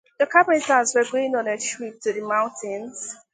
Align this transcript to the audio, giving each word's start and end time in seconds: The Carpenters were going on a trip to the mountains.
The 0.17 0.25
Carpenters 0.25 0.95
were 0.95 1.03
going 1.05 1.35
on 1.35 1.47
a 1.47 1.59
trip 1.59 2.01
to 2.01 2.11
the 2.11 2.21
mountains. 2.21 3.15